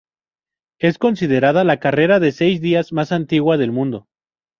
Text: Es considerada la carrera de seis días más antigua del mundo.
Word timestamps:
Es 0.79 0.97
considerada 0.97 1.63
la 1.63 1.79
carrera 1.79 2.19
de 2.19 2.31
seis 2.31 2.59
días 2.59 2.91
más 2.91 3.11
antigua 3.11 3.57
del 3.57 3.71
mundo. 3.71 4.07